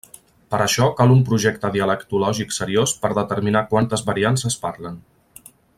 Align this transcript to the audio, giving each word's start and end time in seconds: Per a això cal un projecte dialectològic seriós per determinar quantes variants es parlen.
Per 0.53 0.57
a 0.59 0.63
això 0.63 0.87
cal 1.01 1.13
un 1.15 1.21
projecte 1.27 1.71
dialectològic 1.75 2.57
seriós 2.59 2.97
per 3.05 3.13
determinar 3.21 3.65
quantes 3.75 4.07
variants 4.09 4.49
es 4.51 4.59
parlen. 4.65 4.99